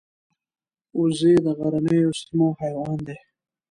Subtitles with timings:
[0.99, 3.17] وزې د غرنیو سیمو حیوان دي